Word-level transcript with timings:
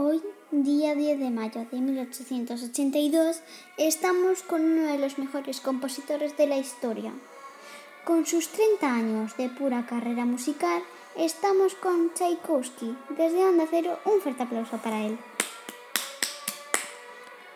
Hoy, 0.00 0.22
día 0.52 0.94
10 0.94 1.18
de 1.18 1.30
mayo 1.30 1.66
de 1.72 1.80
1882, 1.80 3.40
estamos 3.78 4.44
con 4.44 4.62
uno 4.62 4.92
de 4.92 4.96
los 4.96 5.18
mejores 5.18 5.60
compositores 5.60 6.36
de 6.36 6.46
la 6.46 6.56
historia. 6.56 7.12
Con 8.04 8.24
sus 8.24 8.46
30 8.46 8.86
años 8.86 9.36
de 9.36 9.48
pura 9.48 9.86
carrera 9.86 10.24
musical, 10.24 10.84
estamos 11.16 11.74
con 11.74 12.14
Tchaikovsky. 12.14 12.96
Desde 13.16 13.44
Onda 13.44 13.64
Cero, 13.68 13.98
un 14.04 14.20
fuerte 14.20 14.44
aplauso 14.44 14.76
para 14.76 15.02
él. 15.02 15.18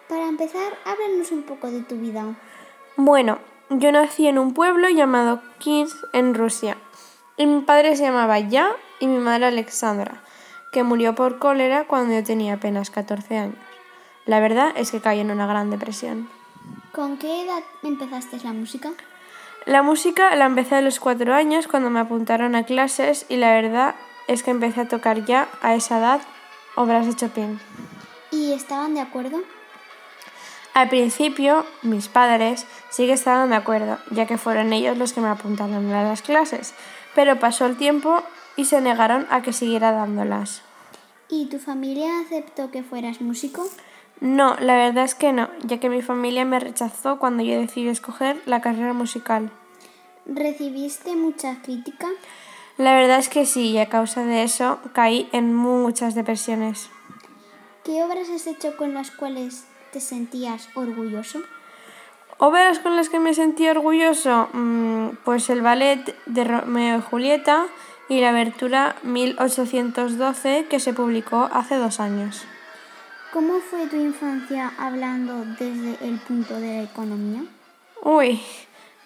Para 0.09 0.27
empezar, 0.27 0.77
háblanos 0.85 1.31
un 1.31 1.45
poco 1.45 1.71
de 1.71 1.83
tu 1.83 1.95
vida. 1.95 2.25
Bueno, 2.97 3.39
yo 3.71 3.93
nací 3.93 4.27
en 4.27 4.39
un 4.39 4.53
pueblo 4.53 4.89
llamado 4.89 5.41
Kinsk, 5.61 5.97
en 6.13 6.35
Rusia. 6.35 6.77
Mi 7.39 7.61
padre 7.61 7.95
se 7.95 8.03
llamaba 8.03 8.41
Ya 8.41 8.73
y 8.99 9.07
mi 9.07 9.19
madre 9.19 9.47
Alexandra 9.47 10.25
que 10.73 10.83
murió 10.83 11.15
por 11.15 11.39
cólera 11.39 11.85
cuando 11.85 12.15
yo 12.15 12.25
tenía 12.25 12.55
apenas 12.55 12.91
14 12.91 13.39
años. 13.39 13.57
La 14.25 14.41
verdad 14.41 14.73
es 14.75 14.91
que 14.91 15.01
caí 15.01 15.21
en 15.21 15.31
una 15.31 15.47
gran 15.47 15.71
depresión. 15.71 16.29
¿Con 16.93 17.19
qué 17.19 17.45
edad 17.45 17.63
empezaste 17.83 18.39
la 18.43 18.53
música? 18.53 18.91
La 19.67 19.83
música 19.83 20.35
la 20.35 20.47
empecé 20.47 20.77
a 20.77 20.81
los 20.81 20.99
cuatro 20.99 21.35
años 21.35 21.69
cuando 21.69 21.91
me 21.91 22.01
apuntaron 22.01 22.57
a 22.57 22.65
clases 22.65 23.27
y 23.29 23.37
la 23.37 23.53
verdad 23.53 23.95
es 24.27 24.43
que 24.43 24.51
empecé 24.51 24.81
a 24.81 24.89
tocar 24.89 25.25
ya 25.25 25.49
a 25.61 25.75
esa 25.75 25.99
edad 25.99 26.21
obras 26.75 27.07
de 27.07 27.15
Chopin. 27.15 27.61
¿Y 28.31 28.53
estaban 28.53 28.95
de 28.95 29.01
acuerdo? 29.01 29.43
Al 30.75 30.89
principio, 30.89 31.67
mis 31.83 32.09
padres 32.09 32.67
sí 32.89 33.07
que 33.07 33.13
estaban 33.13 33.51
de 33.51 33.57
acuerdo, 33.57 33.99
ya 34.11 34.27
que 34.27 34.39
fueron 34.39 34.73
ellos 34.73 34.97
los 34.97 35.13
que 35.13 35.21
me 35.21 35.29
apuntaron 35.29 35.93
a 35.93 36.03
las 36.03 36.23
clases, 36.23 36.75
pero 37.15 37.39
pasó 37.39 37.67
el 37.67 37.77
tiempo 37.77 38.23
y 38.57 38.65
se 38.67 38.81
negaron 38.81 39.27
a 39.31 39.43
que 39.43 39.53
siguiera 39.53 39.93
dándolas. 39.93 40.63
¿Y 41.29 41.47
tu 41.47 41.59
familia 41.59 42.21
aceptó 42.21 42.71
que 42.71 42.83
fueras 42.83 43.21
músico? 43.21 43.65
No, 44.21 44.57
la 44.61 44.77
verdad 44.77 45.05
es 45.05 45.15
que 45.15 45.33
no, 45.33 45.49
ya 45.65 45.81
que 45.81 45.89
mi 45.89 46.03
familia 46.03 46.45
me 46.45 46.61
rechazó 46.61 47.19
cuando 47.19 47.43
yo 47.43 47.59
decidí 47.59 47.89
escoger 47.89 48.41
la 48.47 48.61
carrera 48.61 48.93
musical. 48.93 49.51
¿Recibiste 50.27 51.17
mucha 51.17 51.61
crítica? 51.63 52.07
La 52.79 52.95
verdad 52.95 53.19
es 53.19 53.29
que 53.29 53.47
sí, 53.47 53.71
y 53.71 53.79
a 53.79 53.89
causa 53.89 54.25
de 54.25 54.45
eso 54.45 54.79
caí 54.93 55.29
en 55.33 55.55
muchas 55.55 56.15
depresiones. 56.15 56.89
¿Qué 57.85 58.03
obras 58.05 58.31
has 58.31 58.47
hecho 58.47 58.77
con 58.77 58.95
las 58.95 59.11
cuales 59.11 59.65
te 59.93 60.01
sentías 60.01 60.69
orgulloso? 60.75 61.41
Obras 62.39 62.79
con 62.79 62.97
las 62.97 63.09
que 63.09 63.19
me 63.19 63.35
sentí 63.35 63.69
orgulloso, 63.69 64.49
mm, 64.53 65.17
pues 65.25 65.51
el 65.51 65.63
ballet 65.63 66.17
de 66.27 66.45
Romeo 66.45 66.99
y 66.99 67.03
Julieta, 67.03 67.67
y 68.13 68.21
la 68.21 68.29
abertura 68.29 68.97
1812 69.05 70.67
que 70.69 70.81
se 70.81 70.93
publicó 70.93 71.49
hace 71.51 71.77
dos 71.77 71.99
años. 71.99 72.45
¿Cómo 73.33 73.59
fue 73.61 73.87
tu 73.87 73.97
infancia 73.97 74.71
hablando 74.79 75.47
desde 75.59 75.97
el 76.07 76.19
punto 76.19 76.61
de 76.61 76.67
la 76.77 76.83
economía? 76.83 77.43
Uy, 78.03 78.39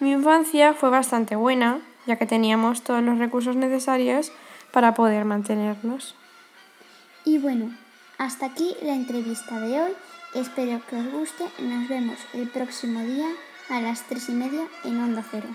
mi 0.01 0.11
infancia 0.11 0.73
fue 0.73 0.89
bastante 0.89 1.37
buena, 1.37 1.79
ya 2.05 2.17
que 2.17 2.25
teníamos 2.25 2.81
todos 2.81 3.01
los 3.01 3.17
recursos 3.17 3.55
necesarios 3.55 4.33
para 4.73 4.93
poder 4.93 5.23
mantenernos. 5.23 6.13
Y 7.23 7.37
bueno, 7.37 7.71
hasta 8.17 8.47
aquí 8.47 8.75
la 8.81 8.93
entrevista 8.93 9.57
de 9.61 9.83
hoy. 9.83 9.91
Espero 10.33 10.81
que 10.89 10.97
os 10.97 11.11
guste. 11.13 11.45
Nos 11.59 11.87
vemos 11.87 12.17
el 12.33 12.49
próximo 12.49 12.99
día 12.99 13.29
a 13.69 13.79
las 13.79 14.03
tres 14.03 14.27
y 14.27 14.33
media 14.33 14.67
en 14.83 14.99
Onda 14.99 15.23
Cero. 15.31 15.47